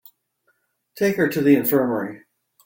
Take 0.95 1.17
her 1.17 1.29
to 1.29 1.41
the 1.41 1.55
infirmary. 1.55 2.23